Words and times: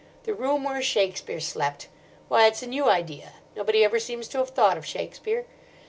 'The 0.23 0.33
room 0.33 0.63
where 0.63 0.81
Shakespeare 0.81 1.39
slept!' 1.39 1.87
Why, 2.27 2.47
it's 2.47 2.63
a 2.63 2.65
new 2.65 2.89
idea. 2.89 3.33
Nobody 3.55 3.83
ever 3.83 3.99
seems 3.99 4.27
to 4.29 4.39
have 4.39 4.49
thought 4.49 4.75
of 4.75 4.83
Shakespeare. 4.83 5.45